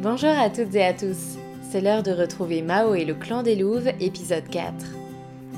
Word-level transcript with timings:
Bonjour 0.00 0.30
à 0.30 0.48
toutes 0.48 0.76
et 0.76 0.84
à 0.84 0.94
tous. 0.94 1.36
C'est 1.68 1.80
l'heure 1.80 2.04
de 2.04 2.12
retrouver 2.12 2.62
Mao 2.62 2.94
et 2.94 3.04
le 3.04 3.14
clan 3.14 3.42
des 3.42 3.56
louves, 3.56 3.88
épisode 3.98 4.48
4. 4.48 4.72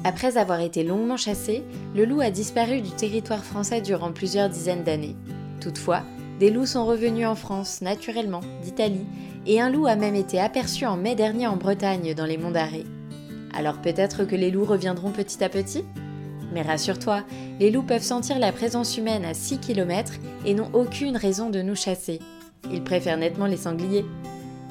Après 0.02 0.38
avoir 0.38 0.60
été 0.60 0.82
longuement 0.82 1.18
chassé, 1.18 1.62
le 1.94 2.06
loup 2.06 2.22
a 2.22 2.30
disparu 2.30 2.80
du 2.80 2.88
territoire 2.88 3.44
français 3.44 3.82
durant 3.82 4.12
plusieurs 4.12 4.48
dizaines 4.48 4.82
d'années. 4.82 5.14
Toutefois, 5.60 6.04
des 6.38 6.50
loups 6.50 6.64
sont 6.64 6.86
revenus 6.86 7.26
en 7.26 7.34
France, 7.34 7.82
naturellement, 7.82 8.40
d'Italie, 8.62 9.04
et 9.44 9.60
un 9.60 9.68
loup 9.68 9.86
a 9.86 9.94
même 9.94 10.14
été 10.14 10.40
aperçu 10.40 10.86
en 10.86 10.96
mai 10.96 11.14
dernier 11.14 11.46
en 11.46 11.58
Bretagne, 11.58 12.14
dans 12.14 12.24
les 12.24 12.38
monts 12.38 12.50
d'Arrée. 12.50 12.86
Alors 13.52 13.82
peut-être 13.82 14.24
que 14.24 14.36
les 14.36 14.50
loups 14.50 14.64
reviendront 14.64 15.10
petit 15.10 15.44
à 15.44 15.50
petit? 15.50 15.84
Mais 16.54 16.62
rassure-toi, 16.62 17.24
les 17.58 17.70
loups 17.70 17.82
peuvent 17.82 18.02
sentir 18.02 18.38
la 18.38 18.52
présence 18.52 18.96
humaine 18.96 19.26
à 19.26 19.34
6 19.34 19.58
km 19.58 20.14
et 20.46 20.54
n'ont 20.54 20.70
aucune 20.72 21.18
raison 21.18 21.50
de 21.50 21.60
nous 21.60 21.76
chasser. 21.76 22.20
Ils 22.72 22.82
préfèrent 22.82 23.18
nettement 23.18 23.46
les 23.46 23.56
sangliers. 23.56 24.04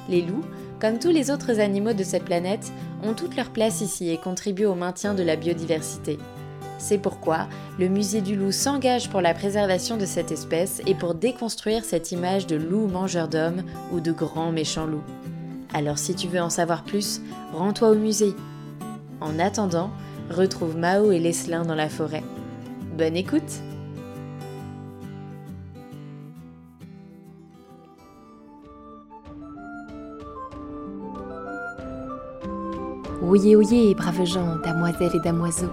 Les 0.08 0.22
loups, 0.22 0.44
comme 0.80 0.98
tous 0.98 1.10
les 1.10 1.30
autres 1.30 1.60
animaux 1.60 1.92
de 1.92 2.04
cette 2.04 2.24
planète, 2.24 2.72
ont 3.02 3.14
toute 3.14 3.36
leur 3.36 3.50
place 3.50 3.80
ici 3.80 4.10
et 4.10 4.18
contribuent 4.18 4.66
au 4.66 4.74
maintien 4.74 5.14
de 5.14 5.22
la 5.22 5.36
biodiversité. 5.36 6.18
C'est 6.78 6.98
pourquoi 6.98 7.46
le 7.78 7.88
musée 7.88 8.22
du 8.22 8.36
loup 8.36 8.52
s'engage 8.52 9.10
pour 9.10 9.20
la 9.20 9.34
préservation 9.34 9.98
de 9.98 10.06
cette 10.06 10.32
espèce 10.32 10.80
et 10.86 10.94
pour 10.94 11.14
déconstruire 11.14 11.84
cette 11.84 12.10
image 12.10 12.46
de 12.46 12.56
loup 12.56 12.86
mangeur 12.86 13.28
d'hommes 13.28 13.62
ou 13.92 14.00
de 14.00 14.12
grand 14.12 14.50
méchant 14.50 14.86
loup. 14.86 15.02
Alors 15.74 15.98
si 15.98 16.14
tu 16.14 16.26
veux 16.26 16.40
en 16.40 16.50
savoir 16.50 16.82
plus, 16.82 17.20
rends-toi 17.52 17.90
au 17.90 17.94
musée. 17.94 18.34
En 19.20 19.38
attendant, 19.38 19.90
retrouve 20.30 20.76
Mao 20.76 21.12
et 21.12 21.18
Leslin 21.18 21.64
dans 21.64 21.74
la 21.74 21.90
forêt. 21.90 22.24
Bonne 22.96 23.16
écoute 23.16 23.60
Oyez, 33.30 33.54
oyez, 33.54 33.94
braves 33.94 34.24
gens, 34.24 34.56
damoiselles 34.56 35.14
et 35.14 35.20
damoiseaux. 35.20 35.70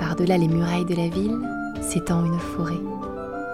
Par-delà 0.00 0.36
les 0.36 0.48
murailles 0.48 0.84
de 0.84 0.96
la 0.96 1.06
ville 1.06 1.38
s'étend 1.80 2.24
une 2.24 2.40
forêt. 2.40 2.80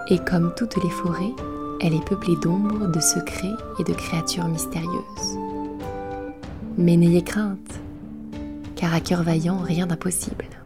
Et 0.09 0.17
comme 0.17 0.51
toutes 0.57 0.83
les 0.83 0.89
forêts, 0.89 1.35
elle 1.79 1.93
est 1.93 2.03
peuplée 2.05 2.37
d'ombres, 2.41 2.87
de 2.87 2.99
secrets 2.99 3.53
et 3.77 3.83
de 3.83 3.93
créatures 3.93 4.47
mystérieuses. 4.47 5.37
Mais 6.79 6.97
n'ayez 6.97 7.21
crainte, 7.21 7.79
car 8.75 8.91
à 8.91 8.99
cœur 8.99 9.21
vaillant, 9.21 9.59
rien 9.59 9.85
d'impossible. 9.85 10.62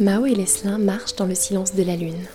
Mao 0.00 0.24
et 0.24 0.34
Leslin 0.34 0.78
marchent 0.78 1.16
dans 1.16 1.26
le 1.26 1.34
silence 1.34 1.74
de 1.74 1.82
la 1.82 1.94
lune. 1.94 2.26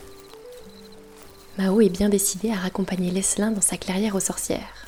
Mao 1.58 1.82
est 1.82 1.90
bien 1.90 2.10
décidé 2.10 2.52
à 2.52 2.58
raccompagner 2.58 3.10
Leslin 3.10 3.50
dans 3.50 3.62
sa 3.62 3.76
clairière 3.76 4.14
aux 4.14 4.20
sorcières. 4.20 4.86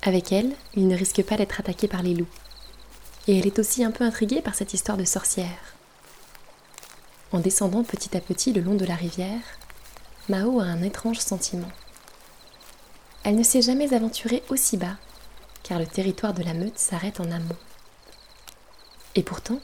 Avec 0.00 0.32
elle, 0.32 0.52
il 0.74 0.88
ne 0.88 0.96
risque 0.96 1.22
pas 1.22 1.36
d'être 1.36 1.60
attaqué 1.60 1.88
par 1.88 2.02
les 2.02 2.14
loups. 2.14 2.34
Et 3.28 3.38
elle 3.38 3.46
est 3.46 3.58
aussi 3.58 3.84
un 3.84 3.90
peu 3.90 4.04
intriguée 4.04 4.40
par 4.40 4.54
cette 4.54 4.72
histoire 4.72 4.96
de 4.96 5.04
sorcière. 5.04 5.74
En 7.30 7.40
descendant 7.40 7.82
petit 7.82 8.16
à 8.16 8.22
petit 8.22 8.54
le 8.54 8.62
long 8.62 8.74
de 8.74 8.86
la 8.86 8.94
rivière, 8.94 9.42
Mao 10.30 10.60
a 10.60 10.64
un 10.64 10.82
étrange 10.82 11.18
sentiment. 11.18 11.70
Elle 13.22 13.36
ne 13.36 13.42
s'est 13.42 13.60
jamais 13.60 13.92
aventurée 13.92 14.42
aussi 14.48 14.78
bas, 14.78 14.96
car 15.62 15.78
le 15.78 15.86
territoire 15.86 16.32
de 16.32 16.42
la 16.42 16.54
meute 16.54 16.78
s'arrête 16.78 17.20
en 17.20 17.30
amont. 17.30 17.56
Et 19.14 19.22
pourtant, 19.22 19.60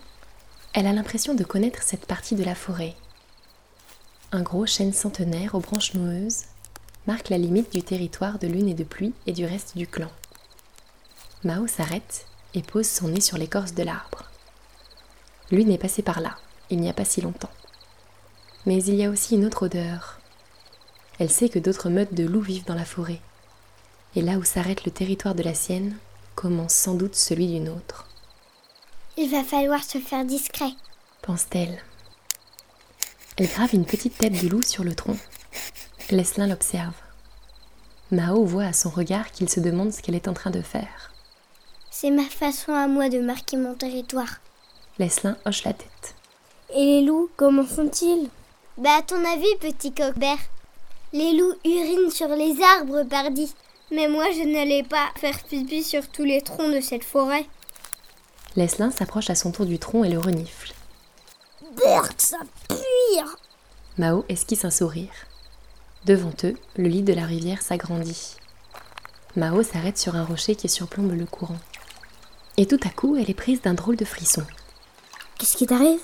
elle 0.78 0.86
a 0.86 0.92
l'impression 0.92 1.34
de 1.34 1.42
connaître 1.42 1.82
cette 1.82 2.06
partie 2.06 2.36
de 2.36 2.44
la 2.44 2.54
forêt. 2.54 2.94
Un 4.30 4.42
gros 4.42 4.64
chêne 4.64 4.92
centenaire 4.92 5.56
aux 5.56 5.60
branches 5.60 5.94
noueuses 5.94 6.44
marque 7.08 7.30
la 7.30 7.38
limite 7.38 7.72
du 7.72 7.82
territoire 7.82 8.38
de 8.38 8.46
lune 8.46 8.68
et 8.68 8.74
de 8.74 8.84
pluie 8.84 9.12
et 9.26 9.32
du 9.32 9.44
reste 9.44 9.76
du 9.76 9.88
clan. 9.88 10.10
Mao 11.42 11.66
s'arrête 11.66 12.26
et 12.54 12.62
pose 12.62 12.86
son 12.86 13.08
nez 13.08 13.20
sur 13.20 13.38
l'écorce 13.38 13.74
de 13.74 13.82
l'arbre. 13.82 14.30
Lune 15.50 15.72
est 15.72 15.78
passée 15.78 16.02
par 16.02 16.20
là, 16.20 16.36
il 16.70 16.80
n'y 16.80 16.88
a 16.88 16.94
pas 16.94 17.04
si 17.04 17.22
longtemps. 17.22 17.50
Mais 18.64 18.80
il 18.84 18.94
y 18.94 19.04
a 19.04 19.10
aussi 19.10 19.34
une 19.34 19.46
autre 19.46 19.64
odeur. 19.64 20.20
Elle 21.18 21.30
sait 21.30 21.48
que 21.48 21.58
d'autres 21.58 21.90
meutes 21.90 22.14
de 22.14 22.24
loups 22.24 22.40
vivent 22.40 22.66
dans 22.66 22.76
la 22.76 22.84
forêt. 22.84 23.20
Et 24.14 24.22
là 24.22 24.34
où 24.34 24.44
s'arrête 24.44 24.84
le 24.84 24.92
territoire 24.92 25.34
de 25.34 25.42
la 25.42 25.54
sienne, 25.54 25.96
commence 26.36 26.74
sans 26.74 26.94
doute 26.94 27.16
celui 27.16 27.48
d'une 27.48 27.68
autre. 27.68 28.07
Il 29.20 29.28
va 29.30 29.42
falloir 29.42 29.82
se 29.82 29.98
faire 29.98 30.24
discret, 30.24 30.70
pense-t-elle. 31.22 31.82
Elle 33.36 33.48
grave 33.48 33.74
une 33.74 33.84
petite 33.84 34.16
tête 34.16 34.40
de 34.40 34.48
loup 34.48 34.62
sur 34.62 34.84
le 34.84 34.94
tronc. 34.94 35.16
Leslin 36.12 36.46
l'observe. 36.46 36.94
Mao 38.12 38.44
voit 38.44 38.66
à 38.66 38.72
son 38.72 38.90
regard 38.90 39.32
qu'il 39.32 39.48
se 39.48 39.58
demande 39.58 39.92
ce 39.92 40.02
qu'elle 40.02 40.14
est 40.14 40.28
en 40.28 40.34
train 40.34 40.52
de 40.52 40.62
faire. 40.62 41.12
C'est 41.90 42.12
ma 42.12 42.22
façon 42.22 42.72
à 42.72 42.86
moi 42.86 43.08
de 43.08 43.18
marquer 43.18 43.56
mon 43.56 43.74
territoire. 43.74 44.38
Leslin 45.00 45.36
hoche 45.44 45.64
la 45.64 45.72
tête. 45.72 46.14
Et 46.72 46.84
les 46.84 47.02
loups, 47.02 47.28
comment 47.36 47.66
font-ils? 47.66 48.28
Bah 48.76 48.98
à 48.98 49.02
ton 49.02 49.24
avis, 49.24 49.56
petit 49.58 49.92
coquebert 49.92 50.38
Les 51.12 51.32
loups 51.32 51.56
urinent 51.64 52.12
sur 52.12 52.28
les 52.28 52.54
arbres, 52.62 53.02
pardi. 53.02 53.52
Mais 53.90 54.06
moi, 54.06 54.26
je 54.30 54.44
n'allais 54.44 54.84
pas 54.84 55.08
faire 55.16 55.42
pipi 55.42 55.82
sur 55.82 56.06
tous 56.06 56.24
les 56.24 56.40
troncs 56.40 56.72
de 56.72 56.80
cette 56.80 57.02
forêt. 57.02 57.46
Leslin 58.56 58.90
s'approche 58.90 59.30
à 59.30 59.34
son 59.34 59.52
tour 59.52 59.66
du 59.66 59.78
tronc 59.78 60.04
et 60.04 60.08
le 60.08 60.18
renifle. 60.18 60.72
Berk, 61.76 62.20
ça 62.20 62.38
pue 62.68 62.76
Mao 63.98 64.24
esquisse 64.28 64.64
un 64.64 64.70
sourire. 64.70 65.12
Devant 66.04 66.32
eux, 66.44 66.54
le 66.76 66.88
lit 66.88 67.02
de 67.02 67.12
la 67.12 67.24
rivière 67.24 67.62
s'agrandit. 67.62 68.36
Mao 69.36 69.62
s'arrête 69.62 69.98
sur 69.98 70.16
un 70.16 70.24
rocher 70.24 70.54
qui 70.54 70.68
surplombe 70.68 71.12
le 71.12 71.26
courant. 71.26 71.58
Et 72.56 72.66
tout 72.66 72.80
à 72.84 72.90
coup, 72.90 73.16
elle 73.16 73.30
est 73.30 73.34
prise 73.34 73.60
d'un 73.60 73.74
drôle 73.74 73.96
de 73.96 74.04
frisson. 74.04 74.44
Qu'est-ce 75.36 75.56
qui 75.56 75.66
t'arrive? 75.66 76.00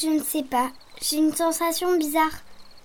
Je 0.00 0.06
ne 0.08 0.22
sais 0.22 0.42
pas. 0.44 0.70
J'ai 1.00 1.16
une 1.18 1.34
sensation 1.34 1.96
bizarre. 1.98 2.40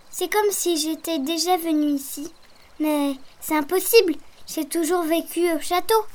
C'est 0.10 0.32
comme 0.32 0.52
si 0.52 0.78
j'étais 0.78 1.20
déjà 1.20 1.58
venue 1.58 1.94
ici. 1.94 2.32
Mais 2.80 3.16
c'est 3.40 3.58
impossible. 3.58 4.16
J'ai 4.48 4.66
toujours 4.66 5.04
vécu 5.04 5.52
au 5.54 5.60
château. 5.60 6.06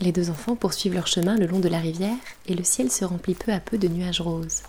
Les 0.00 0.12
deux 0.12 0.30
enfants 0.30 0.54
poursuivent 0.54 0.94
leur 0.94 1.08
chemin 1.08 1.36
le 1.36 1.46
long 1.46 1.58
de 1.58 1.68
la 1.68 1.80
rivière 1.80 2.16
et 2.46 2.54
le 2.54 2.62
ciel 2.62 2.90
se 2.90 3.04
remplit 3.04 3.34
peu 3.34 3.52
à 3.52 3.58
peu 3.58 3.78
de 3.78 3.88
nuages 3.88 4.20
roses. 4.20 4.62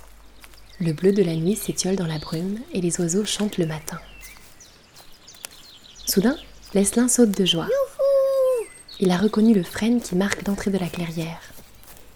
Le 0.80 0.92
bleu 0.94 1.12
de 1.12 1.22
la 1.22 1.36
nuit 1.36 1.56
s'étiole 1.56 1.96
dans 1.96 2.08
la 2.08 2.18
brume 2.18 2.58
et 2.74 2.82
les 2.82 3.00
oiseaux 3.00 3.26
chantent 3.26 3.58
le 3.58 3.68
matin. 3.68 4.00
Soudain, 6.08 6.38
Leslin 6.74 7.08
saute 7.08 7.38
de 7.38 7.46
joie. 7.46 7.68
Il 9.00 9.12
a 9.12 9.18
reconnu 9.18 9.54
le 9.54 9.64
frêne 9.64 10.02
qui 10.02 10.16
marque 10.16 10.48
l'entrée 10.48 10.72
de 10.72 10.78
la 10.78 10.88
clairière. 10.88 11.42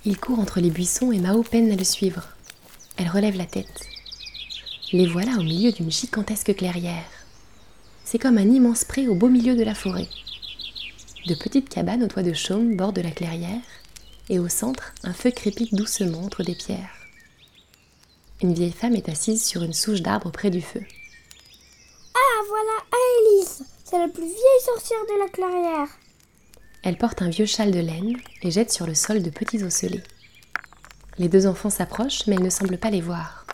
Il 0.06 0.18
court 0.18 0.40
entre 0.40 0.60
les 0.60 0.72
buissons 0.72 1.12
et 1.12 1.20
Mao 1.20 1.44
peine 1.44 1.72
à 1.72 1.76
le 1.76 1.84
suivre. 1.84 2.30
Elle 2.98 3.10
relève 3.10 3.38
la 3.38 3.46
tête. 3.46 3.88
Les 4.92 5.08
voilà 5.08 5.34
au 5.34 5.44
milieu 5.44 5.72
d'une 5.72 5.92
gigantesque 5.92 6.56
clairière. 6.56 7.10
C'est 8.04 8.20
comme 8.20 8.38
un 8.38 8.50
immense 8.50 8.84
pré 8.84 9.08
au 9.08 9.16
beau 9.16 9.30
milieu 9.30 9.56
de 9.56 9.64
la 9.64 9.76
forêt. 9.76 10.08
De 11.26 11.36
petites 11.36 11.70
cabanes 11.70 12.04
au 12.04 12.08
toit 12.08 12.24
de 12.24 12.34
chaume 12.34 12.76
bordent 12.76 13.00
la 13.00 13.12
clairière, 13.12 13.62
et 14.28 14.40
au 14.40 14.50
centre, 14.50 14.94
un 15.04 15.14
feu 15.14 15.32
crépite 15.32 15.74
doucement 15.74 16.22
entre 16.22 16.44
des 16.44 16.56
pierres. 16.56 16.92
Une 18.42 18.54
vieille 18.54 18.74
femme 18.74 18.96
est 18.96 19.08
assise 19.08 19.42
sur 19.42 19.64
une 19.64 19.72
souche 19.72 20.02
d'arbre 20.02 20.32
près 20.32 20.50
du 20.50 20.62
feu. 20.62 20.82
Ah, 22.14 22.44
voilà 22.50 22.74
Aélise 22.92 23.64
C'est 23.86 23.98
la 23.98 24.10
plus 24.10 24.24
vieille 24.24 24.66
sorcière 24.66 25.00
de 25.00 25.20
la 25.20 25.30
clairière 25.30 25.88
Elle 26.84 26.98
porte 26.98 27.22
un 27.22 27.30
vieux 27.30 27.46
châle 27.46 27.72
de 27.72 27.80
laine 27.80 28.18
et 28.42 28.52
jette 28.52 28.74
sur 28.74 28.86
le 28.86 28.94
sol 28.94 29.24
de 29.24 29.30
petits 29.30 29.64
osselets. 29.64 30.04
Les 31.18 31.30
deux 31.30 31.48
enfants 31.48 31.70
s'approchent, 31.70 32.28
mais 32.28 32.36
elle 32.36 32.44
ne 32.44 32.50
semble 32.50 32.78
pas 32.78 32.90
les 32.90 33.02
voir. 33.02 33.46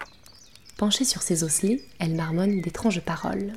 Penchée 0.77 1.05
sur 1.05 1.21
ses 1.21 1.43
osselets, 1.43 1.83
elle 1.99 2.15
marmonne 2.15 2.61
d'étranges 2.61 3.01
paroles. 3.01 3.53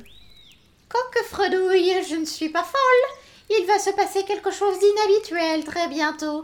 Coque 0.87 1.23
fredouille, 1.31 1.95
je 2.07 2.15
ne 2.15 2.25
suis 2.25 2.49
pas 2.49 2.63
folle 2.63 3.22
il 3.49 3.65
va 3.67 3.79
se 3.79 3.91
passer 3.91 4.23
quelque 4.23 4.51
chose 4.51 4.79
d'inhabituel 4.79 5.63
très 5.63 5.87
bientôt. 5.87 6.43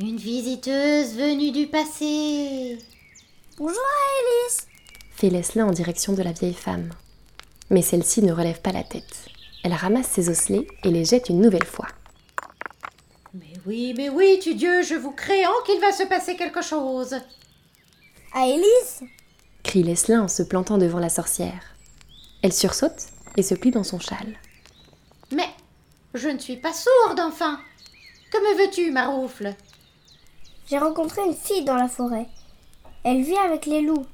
Une 0.00 0.16
visiteuse 0.16 1.14
venue 1.16 1.52
du 1.52 1.66
passé. 1.66 2.78
Bonjour 3.58 3.78
Alice 3.78 4.66
fait 5.22 5.30
Leslin 5.30 5.68
en 5.68 5.70
direction 5.70 6.14
de 6.14 6.22
la 6.22 6.32
vieille 6.32 6.52
femme. 6.52 6.90
Mais 7.70 7.80
celle-ci 7.82 8.22
ne 8.22 8.32
relève 8.32 8.60
pas 8.60 8.72
la 8.72 8.82
tête. 8.82 9.28
Elle 9.62 9.72
ramasse 9.72 10.08
ses 10.08 10.28
osselets 10.28 10.66
et 10.82 10.90
les 10.90 11.04
jette 11.04 11.28
une 11.28 11.40
nouvelle 11.40 11.64
fois. 11.64 11.86
Mais 13.32 13.52
oui, 13.64 13.94
mais 13.96 14.08
oui, 14.08 14.40
tu 14.42 14.56
Dieu, 14.56 14.82
je 14.82 14.96
vous 14.96 15.12
créant 15.12 15.62
qu'il 15.64 15.80
va 15.80 15.92
se 15.92 16.02
passer 16.02 16.34
quelque 16.34 16.60
chose. 16.60 17.14
Alice 18.34 19.04
crie 19.62 19.84
Leslin 19.84 20.22
en 20.22 20.28
se 20.28 20.42
plantant 20.42 20.76
devant 20.76 20.98
la 20.98 21.08
sorcière. 21.08 21.76
Elle 22.42 22.52
sursaute 22.52 23.06
et 23.36 23.44
se 23.44 23.54
plie 23.54 23.70
dans 23.70 23.84
son 23.84 24.00
châle. 24.00 24.36
Mais 25.30 25.48
je 26.14 26.28
ne 26.28 26.38
suis 26.38 26.56
pas 26.56 26.72
sourde, 26.72 27.20
enfin. 27.20 27.60
Que 28.30 28.38
me 28.38 28.64
veux-tu, 28.64 28.90
Maroufle 28.90 29.54
J'ai 30.68 30.78
rencontré 30.78 31.22
une 31.26 31.34
fille 31.34 31.64
dans 31.64 31.76
la 31.76 31.88
forêt. 31.88 32.26
Elle 33.04 33.22
vit 33.22 33.36
avec 33.36 33.66
les 33.66 33.82
loups. 33.82 34.06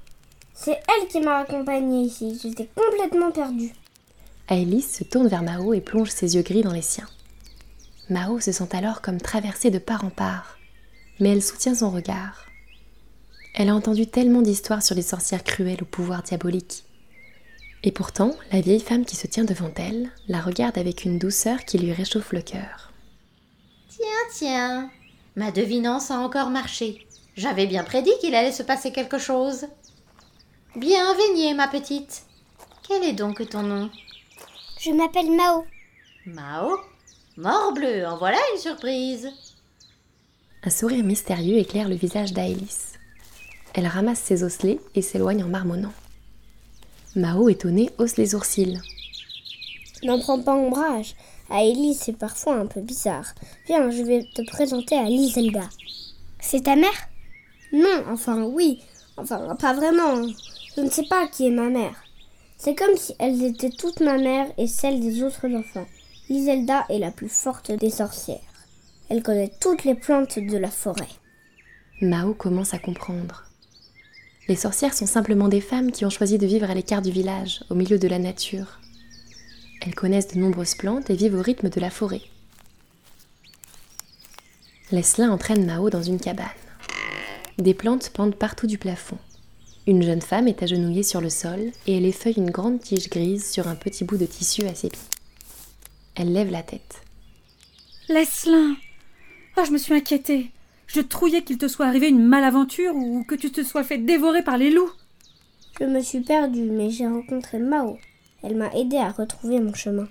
C'est 0.54 0.80
elle 0.88 1.08
qui 1.08 1.20
m'a 1.20 1.38
accompagnée 1.38 2.02
ici. 2.02 2.38
J'étais 2.42 2.68
complètement 2.74 3.30
perdue. 3.30 3.72
Aélis 4.48 4.82
se 4.82 5.04
tourne 5.04 5.28
vers 5.28 5.42
Mao 5.42 5.74
et 5.74 5.80
plonge 5.80 6.10
ses 6.10 6.34
yeux 6.34 6.42
gris 6.42 6.62
dans 6.62 6.72
les 6.72 6.82
siens. 6.82 7.08
Mao 8.08 8.40
se 8.40 8.50
sent 8.50 8.68
alors 8.72 9.02
comme 9.02 9.20
traversée 9.20 9.70
de 9.70 9.78
part 9.78 10.04
en 10.04 10.10
part, 10.10 10.58
mais 11.20 11.30
elle 11.30 11.42
soutient 11.42 11.74
son 11.74 11.90
regard. 11.90 12.46
Elle 13.54 13.68
a 13.68 13.74
entendu 13.74 14.06
tellement 14.06 14.40
d'histoires 14.40 14.82
sur 14.82 14.94
les 14.94 15.02
sorcières 15.02 15.44
cruelles 15.44 15.82
au 15.82 15.86
pouvoir 15.86 16.22
diabolique. 16.22 16.84
Et 17.84 17.92
pourtant, 17.92 18.34
la 18.52 18.60
vieille 18.60 18.80
femme 18.80 19.04
qui 19.04 19.16
se 19.16 19.26
tient 19.26 19.44
devant 19.44 19.70
elle 19.76 20.10
la 20.26 20.40
regarde 20.40 20.78
avec 20.78 21.04
une 21.04 21.18
douceur 21.18 21.64
qui 21.64 21.78
lui 21.78 21.92
réchauffe 21.92 22.32
le 22.32 22.42
cœur. 22.42 22.92
Tiens, 23.88 24.06
tiens, 24.32 24.90
ma 25.36 25.50
devinance 25.52 26.10
a 26.10 26.18
encore 26.18 26.50
marché. 26.50 27.06
J'avais 27.36 27.66
bien 27.66 27.84
prédit 27.84 28.10
qu'il 28.20 28.34
allait 28.34 28.52
se 28.52 28.64
passer 28.64 28.90
quelque 28.90 29.18
chose. 29.18 29.66
Bien 30.74 31.14
veigné, 31.14 31.54
ma 31.54 31.68
petite. 31.68 32.24
Quel 32.86 33.04
est 33.04 33.12
donc 33.12 33.48
ton 33.48 33.62
nom? 33.62 33.90
Je 34.80 34.90
m'appelle 34.90 35.30
Mao. 35.30 35.64
Mao? 36.26 36.76
Morbleu, 37.36 38.04
en 38.04 38.18
voilà 38.18 38.38
une 38.52 38.60
surprise. 38.60 39.28
Un 40.64 40.70
sourire 40.70 41.04
mystérieux 41.04 41.58
éclaire 41.58 41.88
le 41.88 41.94
visage 41.94 42.32
d'Aélis. 42.32 42.94
Elle 43.74 43.86
ramasse 43.86 44.18
ses 44.18 44.42
osselets 44.42 44.80
et 44.96 45.02
s'éloigne 45.02 45.44
en 45.44 45.48
marmonnant. 45.48 45.92
Mao, 47.16 47.48
étonné, 47.48 47.90
hausse 47.98 48.16
les 48.16 48.28
sourcils. 48.28 48.78
N'en 50.02 50.18
prends 50.18 50.40
pas 50.40 50.54
ombrage. 50.54 51.14
Aélis, 51.50 51.94
c'est 51.94 52.16
parfois 52.16 52.54
un 52.56 52.66
peu 52.66 52.80
bizarre. 52.80 53.34
Viens, 53.66 53.90
je 53.90 54.02
vais 54.02 54.28
te 54.34 54.42
présenter 54.42 54.96
à 54.96 55.04
Liselda. 55.04 55.68
C'est 56.40 56.64
ta 56.64 56.76
mère? 56.76 57.08
Non, 57.72 58.04
enfin 58.08 58.44
oui. 58.44 58.80
Enfin, 59.16 59.56
pas 59.56 59.72
vraiment. 59.72 60.26
Je 60.76 60.82
ne 60.82 60.90
sais 60.90 61.06
pas 61.08 61.26
qui 61.26 61.46
est 61.46 61.50
ma 61.50 61.70
mère. 61.70 61.96
C'est 62.58 62.74
comme 62.74 62.96
si 62.96 63.14
elles 63.18 63.42
étaient 63.42 63.70
toutes 63.70 64.00
ma 64.00 64.18
mère 64.18 64.46
et 64.58 64.66
celle 64.66 65.00
des 65.00 65.22
autres 65.22 65.48
enfants. 65.54 65.86
Liselda 66.28 66.84
est 66.90 66.98
la 66.98 67.10
plus 67.10 67.28
forte 67.28 67.72
des 67.72 67.90
sorcières. 67.90 68.38
Elle 69.08 69.22
connaît 69.22 69.52
toutes 69.60 69.84
les 69.84 69.94
plantes 69.94 70.38
de 70.38 70.58
la 70.58 70.70
forêt. 70.70 71.08
Mao 72.00 72.34
commence 72.34 72.74
à 72.74 72.78
comprendre. 72.78 73.47
Les 74.48 74.56
sorcières 74.56 74.94
sont 74.94 75.06
simplement 75.06 75.48
des 75.48 75.60
femmes 75.60 75.92
qui 75.92 76.06
ont 76.06 76.10
choisi 76.10 76.38
de 76.38 76.46
vivre 76.46 76.70
à 76.70 76.74
l'écart 76.74 77.02
du 77.02 77.10
village, 77.10 77.60
au 77.68 77.74
milieu 77.74 77.98
de 77.98 78.08
la 78.08 78.18
nature. 78.18 78.80
Elles 79.82 79.94
connaissent 79.94 80.28
de 80.28 80.40
nombreuses 80.40 80.74
plantes 80.74 81.10
et 81.10 81.16
vivent 81.16 81.34
au 81.34 81.42
rythme 81.42 81.68
de 81.68 81.80
la 81.80 81.90
forêt. 81.90 82.22
Leslin 84.90 85.30
entraîne 85.30 85.66
Mao 85.66 85.90
dans 85.90 86.02
une 86.02 86.18
cabane. 86.18 86.46
Des 87.58 87.74
plantes 87.74 88.10
pendent 88.10 88.36
partout 88.36 88.66
du 88.66 88.78
plafond. 88.78 89.18
Une 89.86 90.02
jeune 90.02 90.22
femme 90.22 90.48
est 90.48 90.62
agenouillée 90.62 91.02
sur 91.02 91.20
le 91.20 91.30
sol 91.30 91.60
et 91.86 91.98
elle 91.98 92.06
effeuille 92.06 92.38
une 92.38 92.50
grande 92.50 92.80
tige 92.80 93.10
grise 93.10 93.50
sur 93.50 93.68
un 93.68 93.74
petit 93.74 94.04
bout 94.04 94.16
de 94.16 94.26
tissu 94.26 94.64
à 94.66 94.74
ses 94.74 94.88
pieds. 94.88 95.00
Elle 96.14 96.32
lève 96.32 96.50
la 96.50 96.62
tête. 96.62 97.02
Leslin 98.08 98.76
Ah, 99.56 99.64
je 99.64 99.72
me 99.72 99.78
suis 99.78 99.94
inquiétée. 99.94 100.50
Je 100.88 101.00
trouillais 101.00 101.42
qu'il 101.42 101.58
te 101.58 101.68
soit 101.68 101.86
arrivé 101.86 102.08
une 102.08 102.24
malaventure 102.24 102.94
ou 102.96 103.22
que 103.22 103.34
tu 103.34 103.52
te 103.52 103.62
sois 103.62 103.84
fait 103.84 103.98
dévorer 103.98 104.42
par 104.42 104.56
les 104.56 104.70
loups. 104.70 104.90
Je 105.78 105.84
me 105.84 106.00
suis 106.00 106.20
perdue, 106.20 106.62
mais 106.64 106.90
j'ai 106.90 107.06
rencontré 107.06 107.58
Mao. 107.58 107.98
Elle 108.42 108.56
m'a 108.56 108.72
aidé 108.74 108.96
à 108.96 109.10
retrouver 109.10 109.60
mon 109.60 109.74
chemin. 109.74 110.08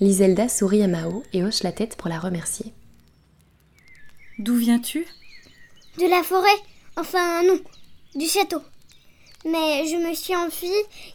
Liselda 0.00 0.48
sourit 0.48 0.82
à 0.82 0.88
Mao 0.88 1.22
et 1.32 1.44
hoche 1.44 1.62
la 1.62 1.70
tête 1.70 1.96
pour 1.96 2.08
la 2.08 2.18
remercier. 2.18 2.72
D'où 4.38 4.56
viens-tu? 4.56 5.06
De 5.98 6.10
la 6.10 6.22
forêt 6.22 6.48
Enfin, 6.96 7.42
non, 7.44 7.60
du 8.16 8.26
château. 8.26 8.60
Mais 9.44 9.86
je 9.86 9.96
me 10.08 10.14
suis 10.14 10.34
enfuie 10.34 10.68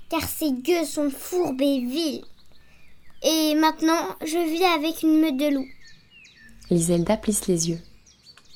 car 0.10 0.28
ces 0.28 0.52
gueux 0.52 0.86
sont 0.86 1.10
fourbes 1.10 1.62
et 1.62 1.86
vils. 1.86 2.24
Et 3.24 3.56
maintenant, 3.56 4.16
je 4.22 4.38
vis 4.50 4.64
avec 4.64 5.04
une 5.04 5.20
meute 5.20 5.38
de 5.38 5.56
loups. 5.56 5.68
Liselda 6.70 7.18
plisse 7.18 7.48
les 7.48 7.70
yeux. 7.70 7.80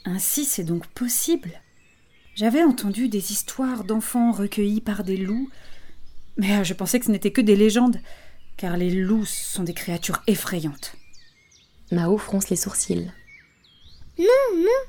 Ainsi 0.06 0.46
c'est 0.46 0.64
donc 0.64 0.88
possible. 0.88 1.62
J'avais 2.36 2.64
entendu 2.64 3.08
des 3.08 3.32
histoires 3.32 3.84
d'enfants 3.84 4.32
recueillis 4.32 4.82
par 4.82 5.04
des 5.04 5.18
loups, 5.18 5.50
mais 6.38 6.60
euh, 6.60 6.64
je 6.64 6.74
pensais 6.74 7.00
que 7.00 7.06
ce 7.06 7.12
n'était 7.12 7.32
que 7.32 7.42
des 7.42 7.56
légendes, 7.56 8.00
car 8.58 8.78
les 8.78 8.90
loups 8.92 9.26
sont 9.26 9.64
des 9.64 9.74
créatures 9.74 10.22
effrayantes. 10.28 10.94
Mao 11.92 12.18
fronce 12.18 12.50
les 12.50 12.56
sourcils. 12.56 13.12
Non, 14.18 14.58
non, 14.58 14.82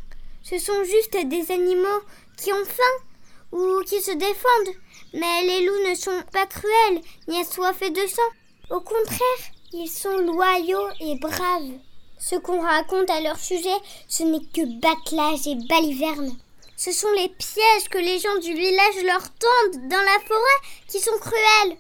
ce 0.42 0.58
sont 0.58 0.84
juste 0.84 1.26
des 1.26 1.52
animaux 1.52 2.02
qui 2.36 2.52
ont 2.52 2.64
faim 2.64 3.04
ou 3.52 3.82
qui 3.84 4.00
se 4.00 4.12
défendent. 4.12 4.76
Mais 5.14 5.42
les 5.44 5.66
loups 5.66 5.90
ne 5.90 5.94
sont 5.94 6.22
pas 6.32 6.46
cruels 6.46 7.02
ni 7.28 7.38
assoiffés 7.40 7.90
de 7.90 8.06
sang. 8.06 8.22
Au 8.70 8.80
contraire, 8.80 9.52
ils 9.72 9.88
sont 9.88 10.16
loyaux 10.18 10.88
et 11.00 11.18
braves. 11.18 11.78
Ce 12.24 12.36
qu'on 12.36 12.60
raconte 12.60 13.10
à 13.10 13.20
leur 13.20 13.36
sujet, 13.36 13.76
ce 14.08 14.22
n'est 14.22 14.38
que 14.38 14.80
bâclage 14.80 15.48
et 15.48 15.56
baliverne. 15.68 16.30
Ce 16.76 16.92
sont 16.92 17.10
les 17.16 17.28
pièges 17.28 17.88
que 17.90 17.98
les 17.98 18.20
gens 18.20 18.38
du 18.40 18.54
village 18.54 19.04
leur 19.04 19.22
tendent 19.22 19.88
dans 19.88 19.96
la 19.96 20.20
forêt 20.24 20.68
qui 20.86 21.00
sont 21.00 21.18
cruels. 21.20 21.76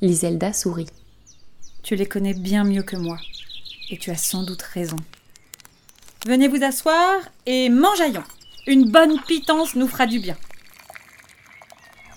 Liselda 0.00 0.54
sourit. 0.54 0.88
Tu 1.82 1.94
les 1.94 2.06
connais 2.06 2.32
bien 2.32 2.64
mieux 2.64 2.82
que 2.82 2.96
moi, 2.96 3.18
et 3.90 3.98
tu 3.98 4.10
as 4.10 4.16
sans 4.16 4.44
doute 4.44 4.62
raison. 4.62 4.96
Venez 6.26 6.48
vous 6.48 6.64
asseoir 6.64 7.20
et 7.44 7.68
mangeaillons. 7.68 8.24
Une 8.66 8.90
bonne 8.90 9.20
pitance 9.24 9.74
nous 9.74 9.88
fera 9.88 10.06
du 10.06 10.20
bien. 10.20 10.38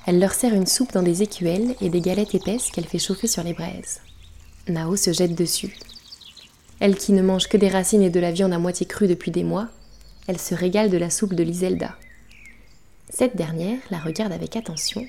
Elle 0.07 0.19
leur 0.19 0.34
sert 0.34 0.54
une 0.54 0.68
soupe 0.68 0.94
dans 0.94 1.04
des 1.04 1.24
écuelles 1.24 1.75
et 1.81 1.90
des 1.90 2.01
galettes 2.01 2.36
épaisses 2.36 2.72
qu'elle 2.72 2.88
fait 2.88 3.00
chauffer 3.00 3.28
sur 3.28 3.44
les 3.44 3.54
braises. 3.54 4.00
Mao 4.69 4.95
se 4.95 5.12
jette 5.12 5.36
dessus. 5.36 5.75
Elle 6.79 6.97
qui 6.97 7.13
ne 7.13 7.21
mange 7.21 7.47
que 7.47 7.57
des 7.57 7.69
racines 7.69 8.01
et 8.01 8.09
de 8.09 8.19
la 8.19 8.31
viande 8.31 8.53
à 8.53 8.59
moitié 8.59 8.85
crue 8.85 9.07
depuis 9.07 9.31
des 9.31 9.43
mois, 9.43 9.69
elle 10.27 10.39
se 10.39 10.55
régale 10.55 10.89
de 10.89 10.97
la 10.97 11.09
soupe 11.09 11.33
de 11.33 11.43
Liselda. 11.43 11.97
Cette 13.09 13.35
dernière 13.35 13.79
la 13.91 13.99
regarde 13.99 14.31
avec 14.31 14.55
attention 14.55 15.05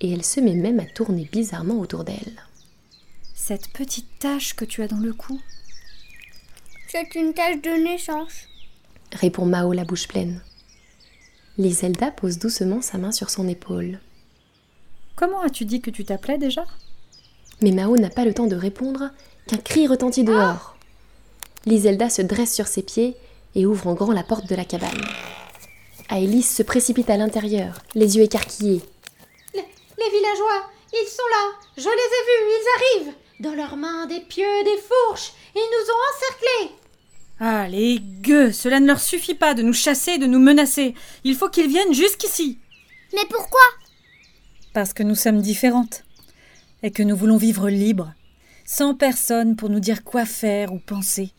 et 0.00 0.12
elle 0.12 0.24
se 0.24 0.40
met 0.40 0.54
même 0.54 0.80
à 0.80 0.84
tourner 0.84 1.28
bizarrement 1.30 1.78
autour 1.78 2.04
d'elle. 2.04 2.42
Cette 3.34 3.68
petite 3.68 4.18
tache 4.18 4.54
que 4.54 4.64
tu 4.64 4.82
as 4.82 4.88
dans 4.88 4.98
le 4.98 5.12
cou, 5.12 5.40
C'est 6.88 7.14
une 7.14 7.34
tache 7.34 7.60
de 7.62 7.82
naissance. 7.84 8.48
répond 9.12 9.46
Mao 9.46 9.72
la 9.72 9.84
bouche 9.84 10.08
pleine. 10.08 10.40
Liselda 11.56 12.10
pose 12.10 12.38
doucement 12.38 12.80
sa 12.80 12.98
main 12.98 13.12
sur 13.12 13.30
son 13.30 13.48
épaule. 13.48 13.98
comment 15.16 15.40
as-tu 15.40 15.64
dit 15.64 15.80
que 15.80 15.90
tu 15.90 16.04
t'appelais 16.04 16.38
déjà? 16.38 16.64
Mais 17.60 17.72
Mao 17.72 17.96
n'a 17.96 18.10
pas 18.10 18.24
le 18.24 18.34
temps 18.34 18.46
de 18.46 18.54
répondre 18.54 19.10
qu'un 19.48 19.56
cri 19.56 19.86
retentit 19.88 20.22
dehors. 20.24 20.77
Liselda 21.66 22.08
se 22.10 22.22
dresse 22.22 22.54
sur 22.54 22.66
ses 22.66 22.82
pieds 22.82 23.16
et 23.54 23.66
ouvre 23.66 23.86
en 23.88 23.94
grand 23.94 24.12
la 24.12 24.22
porte 24.22 24.46
de 24.48 24.54
la 24.54 24.64
cabane. 24.64 25.00
Aélis 26.08 26.42
se 26.42 26.62
précipite 26.62 27.10
à 27.10 27.16
l'intérieur, 27.16 27.82
les 27.94 28.16
yeux 28.16 28.22
écarquillés. 28.22 28.82
Les, 29.54 29.60
les 29.60 30.10
villageois, 30.10 30.70
ils 30.92 31.08
sont 31.08 31.22
là. 31.30 31.68
Je 31.76 31.82
les 31.82 31.88
ai 31.88 32.24
vus, 32.26 32.50
ils 32.50 33.00
arrivent. 33.04 33.14
Dans 33.40 33.54
leurs 33.54 33.76
mains 33.76 34.06
des 34.06 34.20
pieux, 34.20 34.64
des 34.64 34.78
fourches. 34.78 35.32
Ils 35.54 35.60
nous 35.60 35.92
ont 35.92 36.02
encerclés. 36.14 36.76
Ah, 37.40 37.68
les 37.68 38.00
gueux, 38.00 38.50
cela 38.52 38.80
ne 38.80 38.86
leur 38.86 39.00
suffit 39.00 39.34
pas 39.34 39.54
de 39.54 39.62
nous 39.62 39.72
chasser 39.72 40.18
de 40.18 40.26
nous 40.26 40.40
menacer. 40.40 40.94
Il 41.24 41.36
faut 41.36 41.48
qu'ils 41.48 41.68
viennent 41.68 41.94
jusqu'ici. 41.94 42.58
Mais 43.14 43.26
pourquoi? 43.30 43.60
Parce 44.72 44.92
que 44.92 45.02
nous 45.02 45.14
sommes 45.14 45.40
différentes. 45.40 46.04
Et 46.82 46.90
que 46.90 47.02
nous 47.02 47.16
voulons 47.16 47.36
vivre 47.36 47.68
libres, 47.68 48.12
sans 48.64 48.94
personne 48.94 49.56
pour 49.56 49.68
nous 49.68 49.80
dire 49.80 50.04
quoi 50.04 50.24
faire 50.24 50.72
ou 50.72 50.78
penser. 50.78 51.32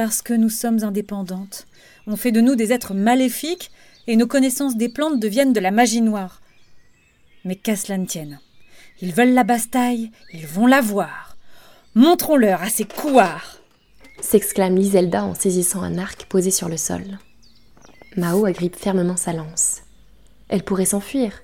Parce 0.00 0.22
que 0.22 0.32
nous 0.32 0.48
sommes 0.48 0.82
indépendantes. 0.82 1.66
On 2.06 2.16
fait 2.16 2.32
de 2.32 2.40
nous 2.40 2.56
des 2.56 2.72
êtres 2.72 2.94
maléfiques 2.94 3.70
et 4.06 4.16
nos 4.16 4.26
connaissances 4.26 4.78
des 4.78 4.88
plantes 4.88 5.20
deviennent 5.20 5.52
de 5.52 5.60
la 5.60 5.70
magie 5.70 6.00
noire. 6.00 6.40
Mais 7.44 7.54
qu'à 7.54 7.76
cela 7.76 7.98
ne 7.98 8.06
tienne. 8.06 8.40
Ils 9.02 9.12
veulent 9.12 9.34
la 9.34 9.44
bastaille, 9.44 10.10
ils 10.32 10.46
vont 10.46 10.66
la 10.66 10.80
voir. 10.80 11.36
Montrons-leur 11.94 12.62
à 12.62 12.70
ces 12.70 12.86
couards. 12.86 13.58
s'exclame 14.22 14.76
Liselda 14.76 15.22
en 15.22 15.34
saisissant 15.34 15.82
un 15.82 15.98
arc 15.98 16.24
posé 16.30 16.50
sur 16.50 16.70
le 16.70 16.78
sol. 16.78 17.18
Mao 18.16 18.46
agrippe 18.46 18.76
fermement 18.76 19.18
sa 19.18 19.34
lance. 19.34 19.82
Elle 20.48 20.64
pourrait 20.64 20.86
s'enfuir. 20.86 21.42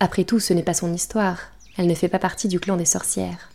Après 0.00 0.24
tout, 0.24 0.38
ce 0.38 0.52
n'est 0.52 0.62
pas 0.62 0.74
son 0.74 0.92
histoire. 0.92 1.38
Elle 1.78 1.86
ne 1.86 1.94
fait 1.94 2.10
pas 2.10 2.18
partie 2.18 2.48
du 2.48 2.60
clan 2.60 2.76
des 2.76 2.84
sorcières. 2.84 3.50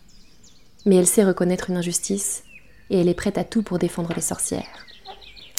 Mais 0.88 0.95
elle 0.95 1.05
sait 1.05 1.25
reconnaître 1.25 1.69
une 1.69 1.77
injustice 1.77 2.41
et 2.91 3.00
elle 3.00 3.07
est 3.07 3.15
prête 3.15 3.39
à 3.39 3.43
tout 3.43 3.63
pour 3.63 3.79
défendre 3.79 4.13
les 4.13 4.21
sorcières. 4.21 4.86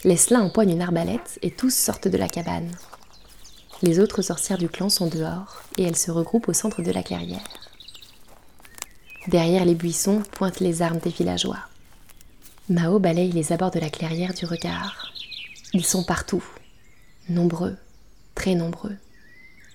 Leslin 0.04 0.42
empoigne 0.42 0.70
une 0.70 0.82
arbalète 0.82 1.38
et 1.42 1.50
tous 1.50 1.74
sortent 1.74 2.08
de 2.08 2.18
la 2.18 2.28
cabane. 2.28 2.70
Les 3.82 3.98
autres 3.98 4.22
sorcières 4.22 4.58
du 4.58 4.68
clan 4.68 4.88
sont 4.88 5.08
dehors 5.08 5.62
et 5.78 5.82
elles 5.82 5.96
se 5.96 6.10
regroupent 6.10 6.48
au 6.48 6.52
centre 6.52 6.82
de 6.82 6.90
la 6.92 7.02
clairière. 7.02 7.40
Derrière 9.28 9.64
les 9.64 9.74
buissons 9.74 10.22
pointent 10.32 10.60
les 10.60 10.82
armes 10.82 10.98
des 10.98 11.10
villageois. 11.10 11.58
Mao 12.68 12.98
balaye 12.98 13.32
les 13.32 13.52
abords 13.52 13.70
de 13.70 13.80
la 13.80 13.90
clairière 13.90 14.34
du 14.34 14.44
regard. 14.44 15.12
Ils 15.72 15.86
sont 15.86 16.04
partout, 16.04 16.44
nombreux, 17.28 17.76
très 18.34 18.54
nombreux, 18.54 18.96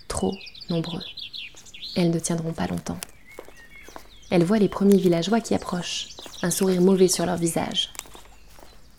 trop 0.07 0.35
nombreux. 0.69 1.03
Elles 1.95 2.11
ne 2.11 2.19
tiendront 2.19 2.53
pas 2.53 2.67
longtemps. 2.67 2.99
Elle 4.29 4.43
voit 4.43 4.59
les 4.59 4.69
premiers 4.69 4.97
villageois 4.97 5.41
qui 5.41 5.55
approchent, 5.55 6.09
un 6.43 6.51
sourire 6.51 6.81
mauvais 6.81 7.07
sur 7.07 7.25
leur 7.25 7.37
visage. 7.37 7.91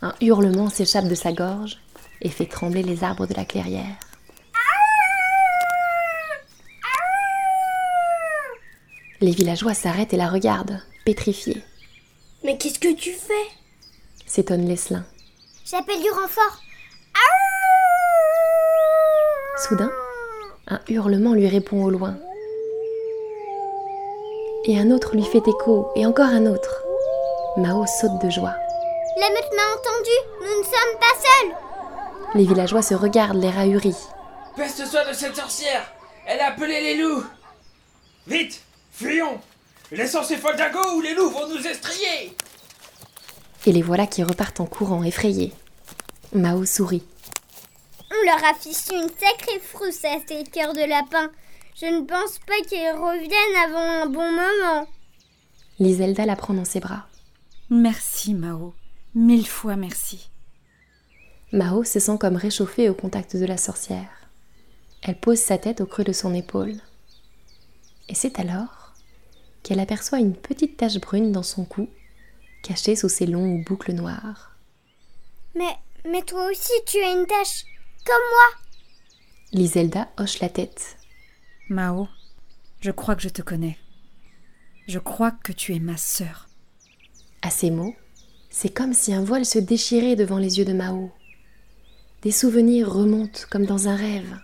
Un 0.02 0.14
hurlement 0.20 0.70
s'échappe 0.70 1.08
de 1.08 1.14
sa 1.14 1.32
gorge 1.32 1.78
et 2.20 2.30
fait 2.30 2.46
trembler 2.46 2.82
les 2.82 3.04
arbres 3.04 3.26
de 3.26 3.34
la 3.34 3.44
clairière. 3.44 3.96
Les 9.20 9.32
villageois 9.32 9.74
s'arrêtent 9.74 10.14
et 10.14 10.16
la 10.16 10.28
regardent, 10.28 10.80
pétrifiés. 11.04 11.62
Mais 12.44 12.56
qu'est-ce 12.56 12.78
que 12.78 12.94
tu 12.94 13.12
fais? 13.12 13.32
S'étonne 14.26 14.68
Leslin. 14.68 15.04
J'appelle 15.64 16.00
du 16.00 16.10
renfort. 16.10 16.62
Soudain, 19.68 19.90
un 20.68 20.80
hurlement 20.88 21.34
lui 21.34 21.48
répond 21.48 21.82
au 21.82 21.90
loin. 21.90 22.16
Et 24.66 24.78
un 24.78 24.92
autre 24.92 25.16
lui 25.16 25.24
fait 25.24 25.38
écho, 25.48 25.90
et 25.96 26.06
encore 26.06 26.28
un 26.28 26.46
autre. 26.46 26.84
Mao 27.58 27.84
saute 27.86 28.22
de 28.22 28.30
joie. 28.30 28.54
La 29.18 29.28
meute 29.30 29.50
m'a 29.56 29.62
entendu, 29.74 30.14
nous 30.42 30.60
ne 30.60 30.62
sommes 30.62 31.00
pas 31.00 31.16
seuls. 31.18 31.56
Les 32.36 32.44
villageois 32.44 32.82
se 32.82 32.94
regardent, 32.94 33.42
les 33.42 33.50
rahuris. 33.50 33.96
Peste 34.54 34.86
soit 34.86 35.04
de 35.04 35.12
cette 35.12 35.34
sorcière 35.34 35.82
Elle 36.24 36.38
a 36.38 36.50
appelé 36.50 36.80
les 36.80 37.02
loups 37.02 37.24
Vite 38.28 38.60
Fuyons 38.92 39.40
Laissons 39.90 40.22
ces 40.22 40.36
folles 40.36 40.54
ou 40.94 41.00
les 41.00 41.14
loups 41.14 41.30
vont 41.30 41.48
nous 41.48 41.66
estrier 41.66 42.36
Et 43.66 43.72
les 43.72 43.82
voilà 43.82 44.06
qui 44.06 44.22
repartent 44.22 44.60
en 44.60 44.66
courant, 44.66 45.02
effrayés. 45.02 45.52
Mao 46.32 46.64
sourit. 46.64 47.02
On 48.12 48.24
leur 48.24 48.44
a 48.44 48.54
fichu 48.54 48.94
une 48.94 49.08
sacrée 49.08 49.58
frousse 49.60 50.04
à 50.04 50.18
ces 50.28 50.44
cœurs 50.44 50.74
de 50.74 50.88
lapin. 50.88 51.28
Je 51.74 51.86
ne 51.86 52.02
pense 52.02 52.38
pas 52.46 52.60
qu'ils 52.68 52.92
reviennent 52.92 53.64
avant 53.64 54.02
un 54.02 54.06
bon 54.06 54.30
moment. 54.30 54.86
Liselda 55.80 56.24
la 56.24 56.36
prend 56.36 56.54
dans 56.54 56.64
ses 56.64 56.78
bras. 56.78 57.07
Merci, 57.70 58.32
Mao. 58.32 58.74
Mille 59.14 59.46
fois 59.46 59.76
merci. 59.76 60.30
Mao 61.52 61.84
se 61.84 62.00
sent 62.00 62.16
comme 62.18 62.36
réchauffée 62.36 62.88
au 62.88 62.94
contact 62.94 63.36
de 63.36 63.44
la 63.44 63.58
sorcière. 63.58 64.08
Elle 65.02 65.20
pose 65.20 65.38
sa 65.38 65.58
tête 65.58 65.82
au 65.82 65.86
creux 65.86 66.04
de 66.04 66.14
son 66.14 66.32
épaule. 66.32 66.76
Et 68.08 68.14
c'est 68.14 68.40
alors 68.40 68.94
qu'elle 69.62 69.80
aperçoit 69.80 70.18
une 70.18 70.34
petite 70.34 70.78
tache 70.78 70.98
brune 70.98 71.30
dans 71.30 71.42
son 71.42 71.66
cou, 71.66 71.90
cachée 72.62 72.96
sous 72.96 73.10
ses 73.10 73.26
longues 73.26 73.64
boucles 73.66 73.92
noires. 73.92 74.56
Mais, 75.54 75.76
mais 76.10 76.22
toi 76.22 76.50
aussi 76.50 76.72
tu 76.86 76.98
as 77.00 77.12
une 77.12 77.26
tache, 77.26 77.64
comme 78.06 78.16
moi. 78.16 78.62
Liselda 79.52 80.08
hoche 80.16 80.40
la 80.40 80.48
tête. 80.48 80.96
Mao, 81.68 82.08
je 82.80 82.92
crois 82.92 83.14
que 83.14 83.22
je 83.22 83.28
te 83.28 83.42
connais. 83.42 83.76
Je 84.86 84.98
crois 84.98 85.32
que 85.32 85.52
tu 85.52 85.74
es 85.74 85.80
ma 85.80 85.98
sœur. 85.98 86.47
À 87.40 87.50
ces 87.50 87.70
mots, 87.70 87.94
c'est 88.50 88.68
comme 88.68 88.92
si 88.92 89.12
un 89.12 89.22
voile 89.22 89.44
se 89.44 89.60
déchirait 89.60 90.16
devant 90.16 90.38
les 90.38 90.58
yeux 90.58 90.64
de 90.64 90.72
Mao. 90.72 91.10
Des 92.22 92.32
souvenirs 92.32 92.92
remontent 92.92 93.42
comme 93.48 93.64
dans 93.64 93.86
un 93.86 93.94
rêve. 93.94 94.36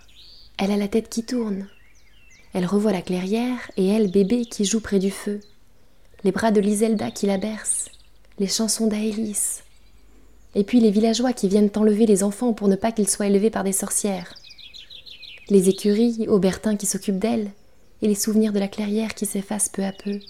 Elle 0.57 0.71
a 0.71 0.77
la 0.77 0.87
tête 0.87 1.09
qui 1.09 1.25
tourne. 1.25 1.67
Elle 2.53 2.65
revoit 2.65 2.93
la 2.93 3.01
clairière 3.01 3.69
et 3.75 3.85
elle, 3.85 4.09
bébé, 4.09 4.45
qui 4.45 4.63
joue 4.63 4.79
près 4.79 4.99
du 4.99 5.11
feu. 5.11 5.41
Les 6.23 6.31
bras 6.31 6.51
de 6.51 6.61
Liselda 6.61 7.11
qui 7.11 7.25
la 7.25 7.37
bercent. 7.37 7.89
Les 8.39 8.47
chansons 8.47 8.87
d'Aélis. 8.87 9.61
Et 10.55 10.63
puis 10.63 10.79
les 10.79 10.91
villageois 10.91 11.33
qui 11.33 11.49
viennent 11.49 11.71
enlever 11.75 12.05
les 12.05 12.23
enfants 12.23 12.53
pour 12.53 12.69
ne 12.69 12.77
pas 12.77 12.93
qu'ils 12.93 13.09
soient 13.09 13.27
élevés 13.27 13.49
par 13.49 13.65
des 13.65 13.73
sorcières. 13.73 14.35
Les 15.49 15.67
écuries, 15.67 16.27
Aubertin 16.29 16.77
qui 16.77 16.85
s'occupe 16.85 17.19
d'elle, 17.19 17.51
et 18.01 18.07
les 18.07 18.15
souvenirs 18.15 18.53
de 18.53 18.59
la 18.59 18.69
clairière 18.69 19.15
qui 19.15 19.25
s'effacent 19.25 19.69
peu 19.69 19.83
à 19.83 19.91
peu 19.91 20.21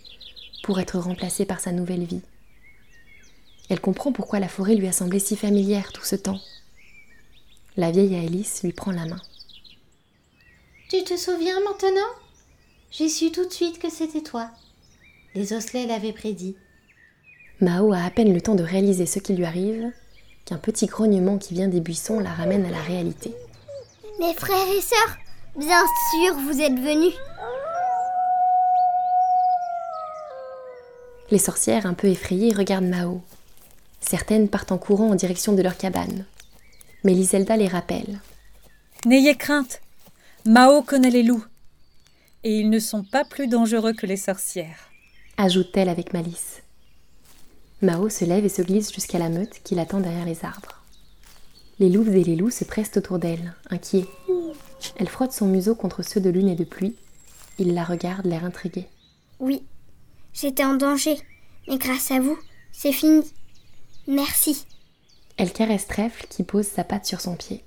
pour 0.63 0.79
être 0.79 0.97
remplacés 0.97 1.45
par 1.45 1.59
sa 1.59 1.71
nouvelle 1.71 2.05
vie. 2.05 2.21
Elle 3.69 3.81
comprend 3.81 4.11
pourquoi 4.11 4.39
la 4.39 4.47
forêt 4.47 4.75
lui 4.75 4.87
a 4.87 4.91
semblé 4.91 5.19
si 5.19 5.35
familière 5.35 5.91
tout 5.91 6.03
ce 6.03 6.15
temps. 6.15 6.39
La 7.77 7.91
vieille 7.91 8.15
Alice 8.15 8.61
lui 8.63 8.73
prend 8.73 8.91
la 8.91 9.05
main. 9.05 9.21
Tu 10.89 11.03
te 11.03 11.17
souviens 11.17 11.59
maintenant? 11.61 12.11
J'ai 12.91 13.09
su 13.09 13.31
tout 13.31 13.45
de 13.45 13.51
suite 13.51 13.79
que 13.79 13.89
c'était 13.89 14.21
toi. 14.21 14.49
Les 15.33 15.51
osselets 15.51 15.87
l'avaient 15.87 16.13
prédit. 16.13 16.55
Mao 17.59 17.91
a 17.91 18.03
à 18.03 18.09
peine 18.11 18.33
le 18.33 18.41
temps 18.41 18.55
de 18.55 18.63
réaliser 18.63 19.05
ce 19.05 19.19
qui 19.19 19.33
lui 19.33 19.45
arrive 19.45 19.91
qu'un 20.45 20.57
petit 20.57 20.85
grognement 20.85 21.37
qui 21.37 21.53
vient 21.55 21.67
des 21.67 21.81
buissons 21.81 22.19
la 22.19 22.31
ramène 22.31 22.65
à 22.65 22.69
la 22.69 22.81
réalité. 22.81 23.33
Mes 24.19 24.33
frères 24.33 24.69
et 24.77 24.81
sœurs, 24.81 25.17
bien 25.57 25.83
sûr, 26.11 26.35
vous 26.35 26.61
êtes 26.61 26.79
venus. 26.79 27.15
Les 31.31 31.39
sorcières, 31.39 31.87
un 31.87 31.95
peu 31.95 32.07
effrayées, 32.07 32.53
regardent 32.53 32.85
Mao. 32.85 33.21
Certaines 34.07 34.49
partent 34.49 34.71
en 34.71 34.77
courant 34.77 35.09
en 35.09 35.15
direction 35.15 35.53
de 35.53 35.61
leur 35.61 35.77
cabane. 35.77 36.25
Mais 37.03 37.13
Liselda 37.13 37.57
les 37.57 37.67
rappelle. 37.67 38.19
N'ayez 39.05 39.35
crainte. 39.35 39.81
Mao 40.45 40.81
connaît 40.83 41.09
les 41.09 41.23
loups. 41.23 41.45
Et 42.43 42.59
ils 42.59 42.69
ne 42.69 42.79
sont 42.79 43.03
pas 43.03 43.25
plus 43.25 43.47
dangereux 43.47 43.93
que 43.93 44.05
les 44.05 44.17
sorcières. 44.17 44.89
Ajoute-t-elle 45.37 45.89
avec 45.89 46.13
malice. 46.13 46.61
Mao 47.81 48.09
se 48.09 48.25
lève 48.25 48.45
et 48.45 48.49
se 48.49 48.61
glisse 48.61 48.93
jusqu'à 48.93 49.19
la 49.19 49.29
meute 49.29 49.61
qui 49.63 49.75
l'attend 49.75 49.99
derrière 49.99 50.25
les 50.25 50.45
arbres. 50.45 50.83
Les 51.79 51.89
loups 51.89 52.09
et 52.11 52.23
les 52.23 52.35
loups 52.35 52.51
se 52.51 52.63
pressent 52.63 52.97
autour 52.97 53.19
d'elle, 53.19 53.53
inquiets. 53.69 54.05
Elle 54.97 55.09
frotte 55.09 55.33
son 55.33 55.47
museau 55.47 55.75
contre 55.75 56.03
ceux 56.03 56.21
de 56.21 56.29
lune 56.29 56.47
et 56.47 56.55
de 56.55 56.63
pluie. 56.63 56.95
Ils 57.57 57.73
la 57.73 57.83
regardent, 57.83 58.27
l'air 58.27 58.45
intrigués. 58.45 58.87
Oui, 59.39 59.63
j'étais 60.33 60.63
en 60.63 60.75
danger, 60.75 61.17
mais 61.67 61.77
grâce 61.77 62.11
à 62.11 62.19
vous, 62.19 62.37
c'est 62.71 62.93
fini. 62.93 63.23
Merci. 64.07 64.65
Elle 65.37 65.51
caresse 65.51 65.87
Trèfle 65.87 66.27
qui 66.29 66.43
pose 66.43 66.67
sa 66.67 66.83
patte 66.83 67.05
sur 67.05 67.21
son 67.21 67.35
pied. 67.35 67.63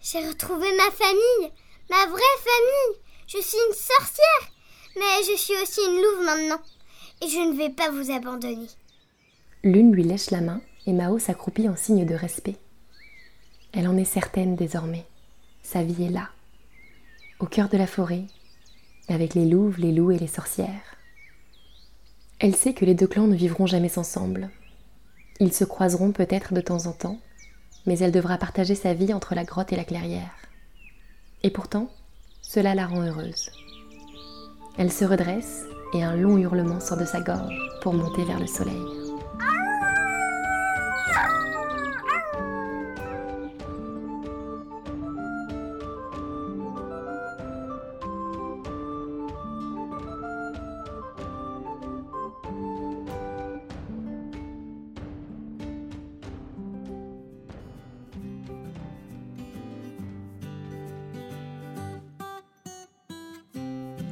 J'ai 0.00 0.26
retrouvé 0.26 0.66
ma 0.76 0.90
famille, 0.92 1.52
ma 1.90 2.06
vraie 2.06 2.20
famille. 2.44 3.02
Je 3.26 3.38
suis 3.38 3.58
une 3.68 3.74
sorcière, 3.74 4.52
mais 4.96 5.24
je 5.28 5.36
suis 5.36 5.54
aussi 5.62 5.80
une 5.80 6.00
louve 6.00 6.24
maintenant. 6.24 6.60
Et 7.22 7.28
je 7.28 7.38
ne 7.38 7.56
vais 7.56 7.70
pas 7.70 7.90
vous 7.90 8.10
abandonner. 8.12 8.68
Lune 9.64 9.92
lui 9.92 10.04
lèche 10.04 10.30
la 10.30 10.40
main 10.40 10.60
et 10.86 10.92
Mao 10.92 11.18
s'accroupit 11.18 11.68
en 11.68 11.76
signe 11.76 12.04
de 12.04 12.14
respect. 12.14 12.56
Elle 13.72 13.88
en 13.88 13.96
est 13.96 14.04
certaine 14.04 14.54
désormais. 14.54 15.04
Sa 15.62 15.82
vie 15.82 16.04
est 16.04 16.10
là, 16.10 16.28
au 17.40 17.46
cœur 17.46 17.68
de 17.68 17.76
la 17.76 17.88
forêt, 17.88 18.24
avec 19.08 19.34
les 19.34 19.46
louves, 19.46 19.80
les 19.80 19.92
loups 19.92 20.12
et 20.12 20.18
les 20.18 20.28
sorcières. 20.28 20.96
Elle 22.38 22.54
sait 22.54 22.74
que 22.74 22.84
les 22.84 22.94
deux 22.94 23.06
clans 23.08 23.26
ne 23.26 23.34
vivront 23.34 23.66
jamais 23.66 23.98
ensemble. 23.98 24.50
Ils 25.38 25.52
se 25.52 25.64
croiseront 25.64 26.12
peut-être 26.12 26.54
de 26.54 26.60
temps 26.60 26.86
en 26.86 26.92
temps, 26.92 27.18
mais 27.86 27.98
elle 27.98 28.12
devra 28.12 28.38
partager 28.38 28.74
sa 28.74 28.94
vie 28.94 29.12
entre 29.12 29.34
la 29.34 29.44
grotte 29.44 29.72
et 29.72 29.76
la 29.76 29.84
clairière. 29.84 30.34
Et 31.42 31.50
pourtant, 31.50 31.90
cela 32.42 32.74
la 32.74 32.86
rend 32.86 33.02
heureuse. 33.02 33.50
Elle 34.78 34.92
se 34.92 35.04
redresse 35.04 35.64
et 35.94 36.02
un 36.02 36.16
long 36.16 36.38
hurlement 36.38 36.80
sort 36.80 36.98
de 36.98 37.04
sa 37.04 37.20
gorge 37.20 37.56
pour 37.82 37.94
monter 37.94 38.24
vers 38.24 38.40
le 38.40 38.46
soleil. 38.46 39.05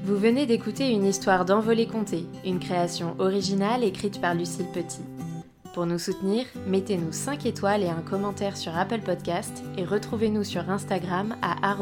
Vous 0.05 0.19
venez 0.19 0.45
d'écouter 0.45 0.91
une 0.91 1.07
histoire 1.07 1.47
d'Envolée 1.47 1.87
Comté, 1.87 2.27
une 2.45 2.61
création 2.61 3.15
originale 3.19 3.83
écrite 3.83 4.21
par 4.21 4.35
Lucille 4.35 4.67
Petit. 4.71 5.01
Pour 5.73 5.87
nous 5.87 5.99
soutenir, 5.99 6.45
mettez-nous 6.67 7.11
5 7.11 7.47
étoiles 7.47 7.83
et 7.83 7.89
un 7.89 8.03
commentaire 8.03 8.59
sur 8.59 8.77
Apple 8.77 9.01
Podcast 9.01 9.65
et 9.79 9.85
retrouvez-nous 9.87 10.45
sur 10.45 10.69
Instagram 10.69 11.37
à 11.41 11.75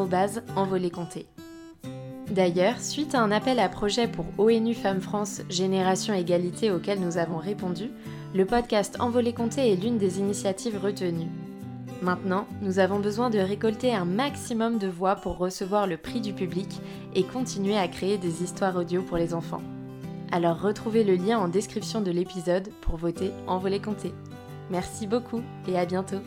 envolécomté. 0.55 1.27
D'ailleurs, 2.31 2.79
suite 2.79 3.17
à 3.17 3.21
un 3.23 3.33
appel 3.33 3.59
à 3.59 3.69
projet 3.69 4.07
pour 4.07 4.27
ONU 4.39 4.75
Femmes 4.75 5.01
France 5.01 5.43
Génération 5.49 6.15
Égalité 6.15 6.71
auquel 6.71 7.01
nous 7.01 7.19
avons 7.19 7.39
répondu, 7.39 7.91
le 8.37 8.47
podcast 8.47 8.99
Envolée 9.01 9.33
Comté 9.35 9.73
est 9.73 9.83
l'une 9.83 9.99
des 9.99 10.21
initiatives 10.21 10.79
retenues. 10.81 11.29
Maintenant, 12.03 12.49
nous 12.61 12.81
avons 12.81 12.99
besoin 12.99 13.31
de 13.31 13.39
récolter 13.39 13.95
un 13.95 14.05
maximum 14.05 14.79
de 14.79 14.89
voix 14.89 15.15
pour 15.15 15.39
recevoir 15.39 15.87
le 15.87 15.97
prix 15.97 16.21
du 16.21 16.33
public 16.33 16.81
et 17.15 17.23
continuer 17.23 17.79
à 17.79 17.87
créer 17.87 18.19
des 18.19 18.43
histoires 18.43 18.75
audio 18.75 19.03
pour 19.03 19.19
les 19.19 19.35
enfants. 19.35 19.63
Alors 20.33 20.61
retrouvez 20.61 21.05
le 21.05 21.15
lien 21.15 21.39
en 21.39 21.47
description 21.47 22.01
de 22.01 22.11
l'épisode 22.11 22.71
pour 22.81 22.97
voter 22.97 23.31
en 23.47 23.59
volet 23.59 23.81
compté. 23.81 24.13
Merci 24.69 25.07
beaucoup 25.07 25.43
et 25.69 25.79
à 25.79 25.87
bientôt. 25.87 26.21